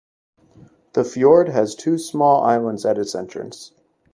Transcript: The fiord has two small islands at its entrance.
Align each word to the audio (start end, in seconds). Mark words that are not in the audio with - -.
The 0.93 1.03
fiord 1.03 1.49
has 1.49 1.75
two 1.75 1.99
small 1.99 2.41
islands 2.43 2.87
at 2.87 2.97
its 2.97 3.13
entrance. 3.13 3.71